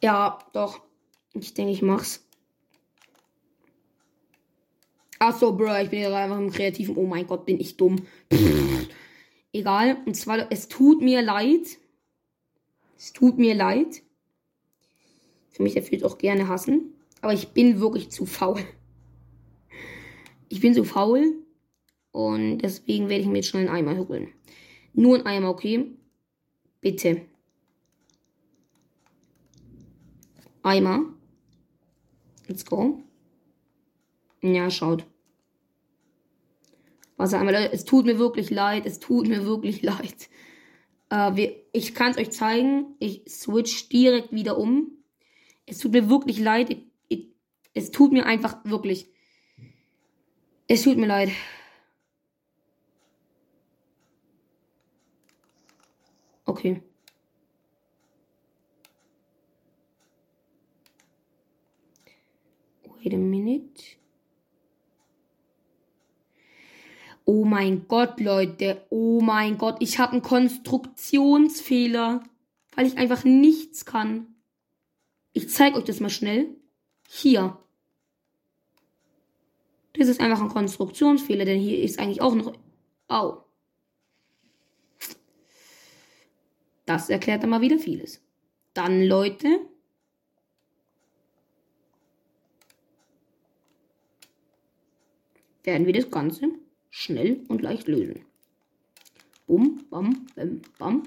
Ja, 0.00 0.38
doch. 0.52 0.80
Ich 1.34 1.54
denke, 1.54 1.72
ich 1.72 1.82
mach's. 1.82 2.27
Ach 5.18 5.36
so, 5.36 5.52
Bro, 5.52 5.76
ich 5.82 5.90
bin 5.90 6.00
ja 6.00 6.14
einfach 6.14 6.38
im 6.38 6.50
Kreativen. 6.50 6.96
Oh 6.96 7.06
mein 7.06 7.26
Gott, 7.26 7.44
bin 7.44 7.60
ich 7.60 7.76
dumm. 7.76 8.02
Pff. 8.32 8.88
Egal. 9.52 9.98
Und 10.06 10.14
zwar, 10.14 10.50
es 10.52 10.68
tut 10.68 11.02
mir 11.02 11.22
leid. 11.22 11.78
Es 12.96 13.12
tut 13.12 13.38
mir 13.38 13.54
leid. 13.54 14.02
Kann 15.54 15.64
mich 15.64 15.74
dafür 15.74 16.06
auch 16.06 16.18
gerne 16.18 16.48
hassen. 16.48 16.94
Aber 17.20 17.32
ich 17.32 17.48
bin 17.48 17.80
wirklich 17.80 18.10
zu 18.10 18.26
faul. 18.26 18.60
Ich 20.48 20.60
bin 20.60 20.74
zu 20.74 20.84
faul. 20.84 21.34
Und 22.12 22.58
deswegen 22.58 23.08
werde 23.08 23.22
ich 23.22 23.28
mir 23.28 23.36
jetzt 23.36 23.48
schnell 23.48 23.68
einen 23.68 23.88
Eimer 23.88 24.08
holen. 24.08 24.32
Nur 24.92 25.18
ein 25.18 25.26
Eimer, 25.26 25.50
okay? 25.50 25.92
Bitte. 26.80 27.22
Eimer. 30.62 31.04
Let's 32.46 32.64
go. 32.64 33.02
Ja, 34.40 34.70
schaut. 34.70 35.04
Wasser 37.16 37.40
einmal. 37.40 37.54
Es 37.72 37.84
tut 37.84 38.06
mir 38.06 38.18
wirklich 38.18 38.50
leid. 38.50 38.86
Es 38.86 39.00
tut 39.00 39.28
mir 39.28 39.44
wirklich 39.44 39.82
leid. 39.82 40.30
Äh, 41.10 41.34
wir, 41.34 41.56
ich 41.72 41.94
kann 41.94 42.12
es 42.12 42.18
euch 42.18 42.30
zeigen. 42.30 42.94
Ich 42.98 43.22
switch 43.28 43.88
direkt 43.88 44.32
wieder 44.32 44.58
um. 44.58 44.92
Es 45.66 45.78
tut 45.78 45.92
mir 45.92 46.08
wirklich 46.08 46.38
leid. 46.38 46.70
Ich, 46.70 46.86
ich, 47.08 47.28
es 47.74 47.90
tut 47.90 48.12
mir 48.12 48.26
einfach 48.26 48.64
wirklich. 48.64 49.08
Es 50.68 50.82
tut 50.82 50.96
mir 50.96 51.06
leid. 51.06 51.30
Okay. 56.44 56.82
Wait 63.02 63.14
a 63.14 63.16
minute. 63.16 63.97
Oh 67.30 67.44
mein 67.44 67.86
Gott, 67.88 68.20
Leute. 68.20 68.86
Oh 68.88 69.20
mein 69.20 69.58
Gott. 69.58 69.76
Ich 69.80 69.98
habe 69.98 70.12
einen 70.12 70.22
Konstruktionsfehler. 70.22 72.22
Weil 72.74 72.86
ich 72.86 72.96
einfach 72.96 73.24
nichts 73.24 73.84
kann. 73.84 74.34
Ich 75.34 75.50
zeige 75.50 75.76
euch 75.76 75.84
das 75.84 76.00
mal 76.00 76.08
schnell. 76.08 76.56
Hier. 77.06 77.58
Das 79.92 80.08
ist 80.08 80.22
einfach 80.22 80.40
ein 80.40 80.48
Konstruktionsfehler, 80.48 81.44
denn 81.44 81.60
hier 81.60 81.82
ist 81.82 81.98
eigentlich 81.98 82.22
auch 82.22 82.34
noch. 82.34 82.54
Au. 83.08 83.44
Das 86.86 87.10
erklärt 87.10 87.42
dann 87.42 87.50
mal 87.50 87.60
wieder 87.60 87.78
vieles. 87.78 88.22
Dann, 88.72 89.02
Leute. 89.02 89.60
Werden 95.62 95.84
wir 95.84 95.92
das 95.92 96.10
Ganze 96.10 96.48
schnell 96.90 97.44
und 97.48 97.62
leicht 97.62 97.88
lösen. 97.88 98.24
Bum, 99.46 99.84
bam, 99.90 100.26
bam, 100.34 100.60
bam. 100.78 101.02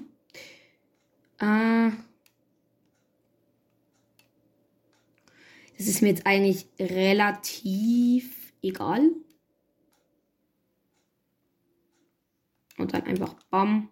Äh, 1.38 1.90
das 5.78 5.86
ist 5.86 6.02
mir 6.02 6.08
jetzt 6.08 6.26
eigentlich 6.26 6.66
relativ 6.78 8.52
egal. 8.62 9.10
Und 12.78 12.94
dann 12.94 13.02
einfach 13.02 13.34
bam. 13.50 13.88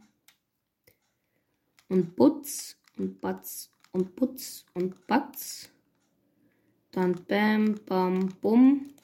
Und 1.88 2.16
butz 2.16 2.76
und 2.96 3.20
batz 3.20 3.70
und 3.92 4.14
putz 4.14 4.64
und 4.74 5.06
batz. 5.06 5.70
Dann 6.92 7.14
bam, 7.26 7.74
bam, 7.86 8.28
bum. 8.40 8.94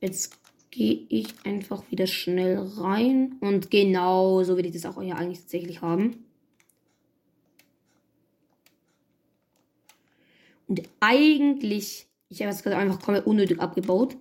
Jetzt 0.00 0.38
gehe 0.76 1.06
ich 1.08 1.28
einfach 1.44 1.90
wieder 1.90 2.06
schnell 2.06 2.58
rein. 2.58 3.36
Und 3.40 3.70
genau 3.70 4.42
so 4.44 4.58
will 4.58 4.66
ich 4.66 4.72
das 4.72 4.84
auch 4.84 5.00
hier 5.00 5.16
eigentlich 5.16 5.40
tatsächlich 5.40 5.80
haben. 5.80 6.26
Und 10.66 10.82
eigentlich, 11.00 12.06
ich 12.28 12.42
habe 12.42 12.50
es 12.50 12.62
gerade 12.62 12.76
einfach 12.76 13.00
komplett 13.00 13.26
unnötig 13.26 13.58
abgebaut. 13.58 14.18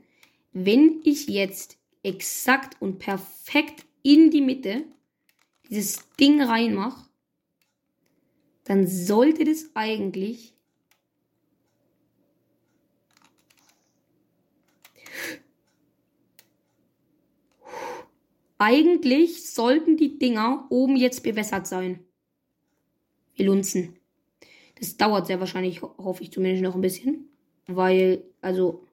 Wenn 0.54 1.02
ich 1.04 1.28
jetzt 1.28 1.78
exakt 2.04 2.82
und 2.82 3.00
perfekt 3.00 3.86
in 4.02 4.32
die 4.32 4.42
Mitte 4.42 4.86
dieses 5.70 6.08
Ding 6.18 6.42
reinmache, 6.42 7.10
dann 8.64 8.88
sollte 8.88 9.44
das 9.44 9.72
eigentlich 9.74 10.55
Eigentlich 18.58 19.50
sollten 19.52 19.98
die 19.98 20.18
Dinger 20.18 20.66
oben 20.70 20.96
jetzt 20.96 21.24
bewässert 21.24 21.68
sein. 21.68 22.00
Wir 23.36 23.46
lunzen. 23.46 23.98
Das 24.80 24.98
dauert 24.98 25.28
sehr 25.28 25.40
wahrscheinlich, 25.40 25.82
hoffe 25.82 26.24
ich 26.24 26.32
zumindest 26.32 26.64
noch 26.64 26.76
ein 26.76 26.82
bisschen. 26.82 27.30
Weil, 27.68 28.24
also, 28.42 28.86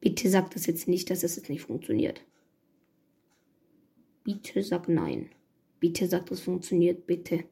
bitte 0.00 0.28
sagt 0.28 0.54
das 0.54 0.66
jetzt 0.66 0.88
nicht, 0.88 1.10
dass 1.10 1.20
das 1.20 1.36
jetzt 1.36 1.48
nicht 1.48 1.62
funktioniert. 1.62 2.22
Bitte 4.24 4.62
sag 4.62 4.88
nein. 4.88 5.30
Bitte 5.78 6.06
sag, 6.06 6.26
das 6.26 6.40
funktioniert. 6.40 7.06
Bitte. 7.06 7.44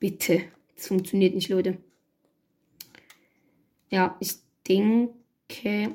Bitte. 0.00 0.42
Das 0.74 0.88
funktioniert 0.88 1.34
nicht, 1.34 1.48
Leute. 1.48 1.78
Ja, 3.90 4.16
ich 4.20 4.34
denke, 4.66 5.94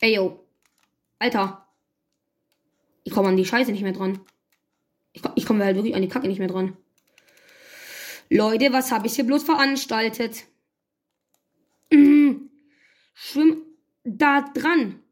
Ey, 0.00 0.14
yo. 0.14 0.46
Alter. 1.18 1.68
Ich 3.04 3.12
komme 3.12 3.28
an 3.28 3.36
die 3.36 3.44
Scheiße 3.44 3.70
nicht 3.70 3.82
mehr 3.82 3.92
dran. 3.92 4.24
Ich, 5.12 5.22
ich 5.34 5.46
komme 5.46 5.64
halt 5.64 5.76
wirklich 5.76 5.94
an 5.94 6.02
die 6.02 6.08
Kacke 6.08 6.26
nicht 6.26 6.38
mehr 6.38 6.48
dran. 6.48 6.76
Leute, 8.30 8.72
was 8.72 8.92
habe 8.92 9.06
ich 9.06 9.16
hier 9.16 9.26
bloß 9.26 9.42
veranstaltet? 9.42 10.46
Mhm. 11.92 12.50
Schwimm 13.14 13.62
da 14.04 14.40
dran. 14.54 15.02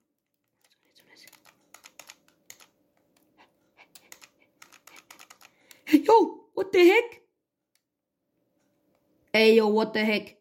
Yo, 5.90 6.48
what 6.54 6.72
the 6.72 6.80
heck? 6.80 7.22
Ey, 9.32 9.56
yo, 9.56 9.68
what 9.68 9.94
the 9.94 10.00
heck? 10.00 10.36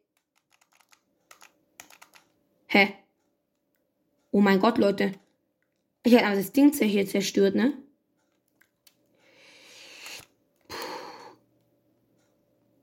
Hä? 2.67 3.06
Oh 4.31 4.41
mein 4.41 4.59
Gott, 4.59 4.77
Leute. 4.77 5.13
Ich 6.03 6.13
hätte 6.13 6.25
aber 6.25 6.35
das 6.35 6.51
Ding 6.51 6.71
hier 6.73 7.05
zerstört, 7.05 7.55
ne? 7.55 7.73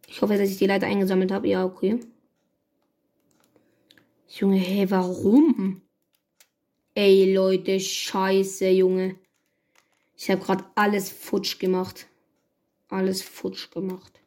Ich 0.07 0.23
hoffe, 0.23 0.37
dass 0.37 0.51
ich 0.51 0.59
die 0.59 0.67
Leiter 0.67 0.87
eingesammelt 0.87 1.33
habe. 1.33 1.49
Ja, 1.49 1.65
okay. 1.65 2.01
Junge, 4.29 4.59
hey, 4.59 4.91
warum? 4.91 5.83
Ey, 6.95 7.35
Leute, 7.35 7.81
scheiße, 7.81 8.69
Junge. 8.69 9.17
Ich 10.17 10.31
habe 10.31 10.41
gerade 10.41 10.65
alles 10.75 11.11
futsch 11.11 11.59
gemacht. 11.59 12.07
Alles 12.89 13.23
futsch 13.23 13.71
gemacht. 13.71 14.21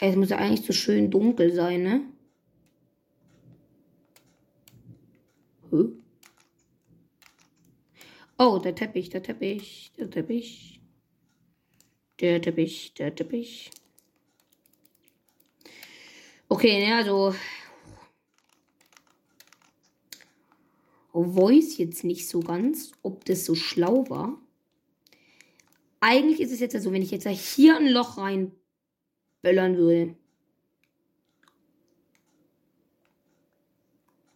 Es 0.00 0.16
muss 0.16 0.30
ja 0.30 0.38
eigentlich 0.38 0.66
so 0.66 0.72
schön 0.72 1.10
dunkel 1.10 1.52
sein, 1.52 1.82
ne? 1.82 2.15
Oh, 8.38 8.58
der 8.58 8.74
Teppich, 8.74 9.08
der 9.08 9.22
Teppich, 9.22 9.92
der 9.98 10.10
Teppich. 10.10 10.80
Der 12.20 12.40
Teppich, 12.40 12.94
der 12.94 13.14
Teppich. 13.14 13.70
Okay, 16.48 16.86
ne, 16.86 16.94
also. 16.96 17.34
Weiß 21.12 21.78
jetzt 21.78 22.04
nicht 22.04 22.28
so 22.28 22.40
ganz, 22.40 22.92
ob 23.02 23.24
das 23.24 23.46
so 23.46 23.54
schlau 23.54 24.08
war. 24.10 24.38
Eigentlich 26.00 26.40
ist 26.40 26.52
es 26.52 26.60
jetzt 26.60 26.72
so, 26.72 26.78
also, 26.78 26.92
wenn 26.92 27.02
ich 27.02 27.10
jetzt 27.10 27.26
hier 27.26 27.78
ein 27.78 27.88
Loch 27.88 28.18
reinböllern 28.18 29.76
würde. 29.78 30.14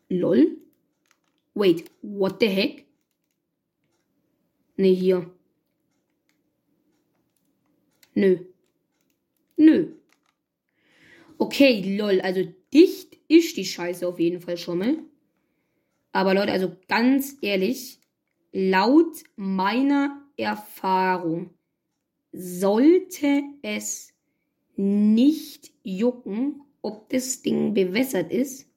Lol. 0.08 0.56
Wait, 1.60 1.90
what 2.00 2.40
the 2.40 2.48
heck? 2.48 2.86
Ne, 4.78 4.94
hier. 4.94 5.30
Nö. 8.14 8.38
Nö. 9.58 9.92
Okay, 11.36 11.98
lol. 11.98 12.22
Also 12.22 12.50
dicht 12.72 13.18
ist 13.28 13.58
die 13.58 13.66
Scheiße 13.66 14.08
auf 14.08 14.18
jeden 14.18 14.40
Fall 14.40 14.56
schon 14.56 14.78
mal. 14.78 14.98
Aber 16.12 16.32
Leute, 16.32 16.52
also 16.52 16.74
ganz 16.88 17.36
ehrlich, 17.42 18.00
laut 18.52 19.22
meiner 19.36 20.26
Erfahrung 20.38 21.50
sollte 22.32 23.42
es 23.60 24.14
nicht 24.76 25.72
jucken, 25.82 26.62
ob 26.80 27.10
das 27.10 27.42
Ding 27.42 27.74
bewässert 27.74 28.32
ist 28.32 28.69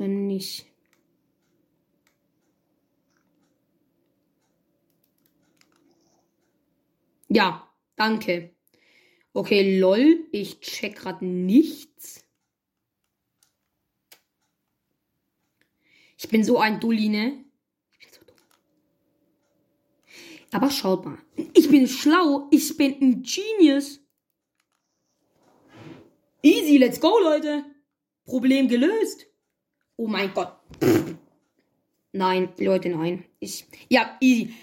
wenn 0.00 0.26
nicht. 0.26 0.66
Ja, 7.28 7.72
danke. 7.94 8.56
Okay, 9.32 9.78
lol, 9.78 10.26
ich 10.32 10.58
check 10.60 10.96
gerade 10.96 11.24
nichts. 11.24 12.26
Ich 16.18 16.28
bin 16.28 16.42
so 16.42 16.58
ein 16.58 16.80
Dulli, 16.80 17.08
ne? 17.08 17.44
So 18.10 18.20
Aber 20.50 20.70
schaut 20.70 21.04
mal. 21.04 21.18
Ich 21.54 21.70
bin 21.70 21.86
schlau. 21.86 22.48
Ich 22.50 22.76
bin 22.76 23.00
ein 23.00 23.22
Genius. 23.22 24.00
Easy, 26.42 26.78
let's 26.78 27.00
go, 27.00 27.18
Leute. 27.20 27.64
Problem 28.24 28.66
gelöst. 28.68 29.29
Oh 30.00 30.06
mein 30.06 30.32
Gott. 30.32 30.54
Nein, 32.12 32.48
Leute, 32.56 32.88
nein. 32.88 33.26
Ich. 33.38 33.66
Ja, 33.90 34.16
easy. 34.20 34.54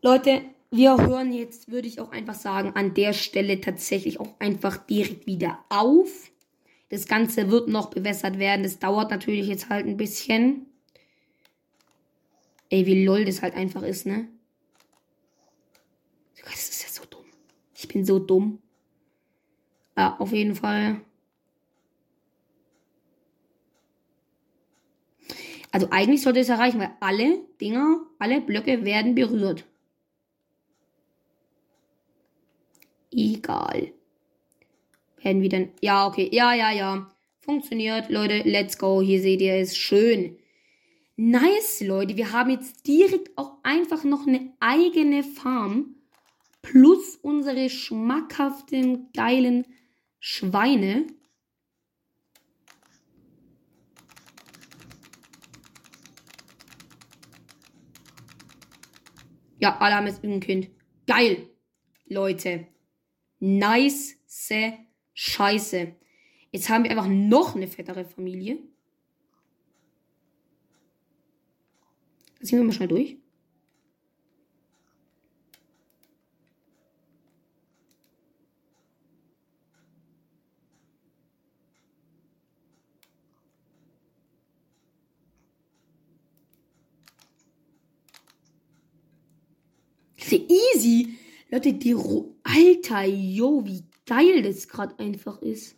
Leute, 0.00 0.40
wir 0.70 0.96
hören 0.96 1.34
jetzt, 1.34 1.70
würde 1.70 1.86
ich 1.86 2.00
auch 2.00 2.12
einfach 2.12 2.34
sagen, 2.34 2.72
an 2.74 2.94
der 2.94 3.12
Stelle 3.12 3.60
tatsächlich 3.60 4.20
auch 4.20 4.40
einfach 4.40 4.78
direkt 4.78 5.26
wieder 5.26 5.62
auf. 5.68 6.30
Das 6.88 7.06
Ganze 7.06 7.50
wird 7.50 7.68
noch 7.68 7.90
bewässert 7.90 8.38
werden. 8.38 8.62
Das 8.62 8.78
dauert 8.78 9.10
natürlich 9.10 9.48
jetzt 9.48 9.68
halt 9.68 9.84
ein 9.86 9.98
bisschen. 9.98 10.64
Ey, 12.70 12.86
wie 12.86 13.04
lol 13.04 13.26
das 13.26 13.42
halt 13.42 13.54
einfach 13.54 13.82
ist, 13.82 14.06
ne? 14.06 14.28
Das 16.42 16.70
ist 16.70 16.82
ja 16.84 16.88
so 16.88 17.04
dumm. 17.04 17.26
Ich 17.76 17.86
bin 17.86 18.06
so 18.06 18.18
dumm. 18.18 18.62
Ja, 19.94 20.16
auf 20.18 20.32
jeden 20.32 20.54
Fall. 20.54 21.02
Also 25.72 25.88
eigentlich 25.90 26.22
sollte 26.22 26.40
es 26.40 26.50
erreichen, 26.50 26.78
weil 26.78 26.92
alle 27.00 27.40
Dinger, 27.60 28.06
alle 28.18 28.40
Blöcke 28.42 28.84
werden 28.84 29.14
berührt. 29.14 29.64
Egal. 33.10 33.92
Werden 35.22 35.42
wir 35.42 35.48
dann. 35.48 35.70
Ja, 35.80 36.06
okay. 36.06 36.28
Ja, 36.30 36.54
ja, 36.54 36.70
ja. 36.70 37.10
Funktioniert, 37.40 38.10
Leute. 38.10 38.42
Let's 38.44 38.78
go. 38.78 39.02
Hier 39.02 39.20
seht 39.20 39.40
ihr 39.40 39.54
es. 39.54 39.76
Schön. 39.76 40.36
Nice, 41.16 41.80
Leute. 41.80 42.16
Wir 42.16 42.32
haben 42.32 42.50
jetzt 42.50 42.86
direkt 42.86 43.36
auch 43.36 43.58
einfach 43.62 44.04
noch 44.04 44.26
eine 44.26 44.52
eigene 44.60 45.22
Farm 45.22 45.96
plus 46.60 47.16
unsere 47.16 47.70
schmackhaften, 47.70 49.10
geilen 49.14 49.66
Schweine. 50.20 51.06
Ja, 59.62 59.78
haben 59.94 60.08
jetzt 60.08 60.24
ein 60.24 60.40
Kind. 60.40 60.70
Geil, 61.06 61.48
Leute. 62.06 62.66
Nice 63.38 64.16
Scheiße. 65.14 65.94
Jetzt 66.50 66.68
haben 66.68 66.82
wir 66.82 66.90
einfach 66.90 67.06
noch 67.06 67.54
eine 67.54 67.68
fettere 67.68 68.04
Familie. 68.04 68.58
Ziehen 72.42 72.58
wir 72.58 72.64
mal 72.64 72.72
schnell 72.72 72.88
durch. 72.88 73.18
Easy. 90.36 91.18
Leute, 91.50 91.72
die 91.72 91.92
Ro 91.92 92.34
Alter, 92.44 93.04
yo, 93.04 93.64
wie 93.64 93.84
geil 94.06 94.42
das 94.42 94.68
gerade 94.68 94.98
einfach 94.98 95.40
ist. 95.42 95.76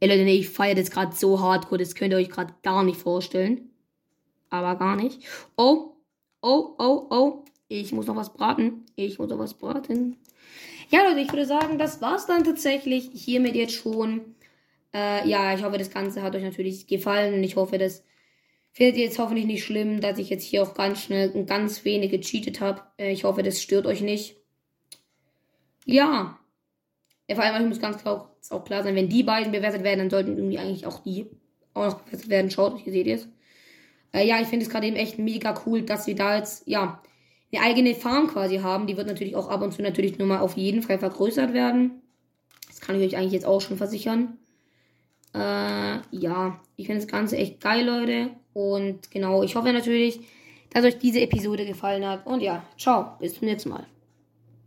Ey 0.00 0.08
Leute, 0.08 0.24
nee, 0.24 0.38
ich 0.38 0.48
feiere 0.48 0.76
das 0.76 0.90
gerade 0.90 1.14
so 1.14 1.40
hardcore, 1.40 1.78
das 1.78 1.94
könnt 1.94 2.12
ihr 2.12 2.18
euch 2.18 2.30
gerade 2.30 2.54
gar 2.62 2.84
nicht 2.84 3.00
vorstellen. 3.00 3.70
Aber 4.50 4.76
gar 4.76 4.96
nicht. 4.96 5.20
Oh, 5.56 5.96
oh, 6.40 6.74
oh, 6.78 7.06
oh. 7.10 7.44
Ich 7.68 7.92
muss 7.92 8.06
noch 8.06 8.16
was 8.16 8.32
braten. 8.32 8.86
Ich 8.96 9.18
muss 9.18 9.28
noch 9.28 9.38
was 9.38 9.54
braten. 9.54 10.16
Ja, 10.90 11.02
Leute, 11.02 11.20
ich 11.20 11.30
würde 11.30 11.44
sagen, 11.44 11.78
das 11.78 12.00
war's 12.00 12.26
dann 12.26 12.44
tatsächlich 12.44 13.10
hiermit 13.12 13.54
jetzt 13.54 13.74
schon. 13.74 14.36
Äh, 14.94 15.28
ja, 15.28 15.54
ich 15.54 15.62
hoffe, 15.62 15.76
das 15.76 15.90
Ganze 15.90 16.22
hat 16.22 16.34
euch 16.34 16.42
natürlich 16.42 16.86
gefallen 16.86 17.34
und 17.34 17.44
ich 17.44 17.56
hoffe, 17.56 17.76
das 17.76 18.04
Ihr 18.78 18.90
jetzt 18.90 19.18
hoffentlich 19.18 19.46
nicht 19.46 19.64
schlimm, 19.64 20.00
dass 20.00 20.18
ich 20.18 20.30
jetzt 20.30 20.44
hier 20.44 20.62
auch 20.62 20.74
ganz 20.74 21.02
schnell 21.02 21.30
und 21.30 21.46
ganz 21.46 21.84
wenig 21.84 22.12
gecheatet 22.12 22.60
habe. 22.60 22.82
Äh, 22.96 23.10
ich 23.10 23.24
hoffe, 23.24 23.42
das 23.42 23.60
stört 23.60 23.86
euch 23.86 24.02
nicht. 24.02 24.36
Ja. 25.84 26.38
vor 27.32 27.42
allem, 27.42 27.62
ich 27.62 27.68
muss 27.68 27.80
ganz 27.80 28.00
klar 28.00 28.30
auch, 28.50 28.64
klar 28.64 28.84
sein, 28.84 28.94
wenn 28.94 29.08
die 29.08 29.24
beiden 29.24 29.52
bewertet 29.52 29.82
werden, 29.82 29.98
dann 29.98 30.10
sollten 30.10 30.36
irgendwie 30.36 30.58
eigentlich 30.58 30.86
auch 30.86 31.02
die 31.02 31.26
auch 31.74 31.86
noch 31.86 32.02
bewertet 32.02 32.28
werden. 32.28 32.50
Schaut, 32.50 32.78
hier 32.78 32.92
seht 32.92 33.06
ihr 33.06 33.16
es. 33.16 33.28
Äh, 34.12 34.26
ja, 34.26 34.40
ich 34.40 34.46
finde 34.46 34.64
es 34.64 34.70
gerade 34.70 34.86
eben 34.86 34.96
echt 34.96 35.18
mega 35.18 35.60
cool, 35.66 35.82
dass 35.82 36.06
wir 36.06 36.14
da 36.14 36.36
jetzt, 36.36 36.66
ja, 36.68 37.02
eine 37.52 37.62
eigene 37.62 37.94
Farm 37.94 38.28
quasi 38.28 38.58
haben. 38.58 38.86
Die 38.86 38.96
wird 38.96 39.08
natürlich 39.08 39.34
auch 39.34 39.48
ab 39.48 39.62
und 39.62 39.72
zu 39.72 39.82
natürlich 39.82 40.18
nur 40.18 40.28
mal 40.28 40.40
auf 40.40 40.56
jeden 40.56 40.82
Fall 40.82 40.98
vergrößert 40.98 41.52
werden. 41.52 42.02
Das 42.68 42.80
kann 42.80 43.00
ich 43.00 43.06
euch 43.06 43.16
eigentlich 43.16 43.32
jetzt 43.32 43.46
auch 43.46 43.60
schon 43.60 43.76
versichern. 43.76 44.38
Äh, 45.34 45.98
ja, 46.10 46.60
ich 46.76 46.86
finde 46.86 47.02
das 47.02 47.10
Ganze 47.10 47.36
echt 47.36 47.60
geil, 47.60 47.86
Leute. 47.86 48.30
Und 48.54 49.10
genau, 49.10 49.42
ich 49.42 49.56
hoffe 49.56 49.72
natürlich, 49.72 50.20
dass 50.70 50.84
euch 50.84 50.98
diese 50.98 51.20
Episode 51.20 51.66
gefallen 51.66 52.06
hat. 52.06 52.26
Und 52.26 52.40
ja, 52.40 52.62
ciao, 52.76 53.16
bis 53.18 53.34
zum 53.34 53.48
nächsten 53.48 53.70
Mal. 53.70 53.86